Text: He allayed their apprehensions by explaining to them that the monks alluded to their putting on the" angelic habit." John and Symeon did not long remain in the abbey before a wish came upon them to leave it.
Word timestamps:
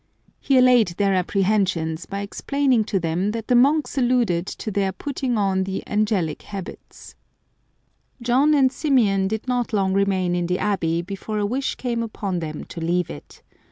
He 0.39 0.57
allayed 0.57 0.95
their 0.97 1.13
apprehensions 1.13 2.07
by 2.07 2.21
explaining 2.21 2.85
to 2.85 2.99
them 2.99 3.29
that 3.33 3.47
the 3.49 3.53
monks 3.55 3.99
alluded 3.99 4.47
to 4.47 4.71
their 4.71 4.91
putting 4.91 5.37
on 5.37 5.63
the" 5.63 5.85
angelic 5.87 6.41
habit." 6.41 7.13
John 8.19 8.55
and 8.55 8.71
Symeon 8.71 9.27
did 9.27 9.47
not 9.47 9.73
long 9.73 9.93
remain 9.93 10.33
in 10.35 10.47
the 10.47 10.57
abbey 10.57 11.03
before 11.03 11.37
a 11.37 11.45
wish 11.45 11.75
came 11.75 12.01
upon 12.01 12.39
them 12.39 12.63
to 12.63 12.79
leave 12.79 13.11
it. 13.11 13.43